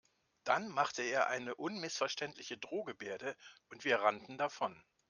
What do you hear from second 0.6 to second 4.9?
machte er eine unmissverständliche Drohgebärde und wir rannten davon.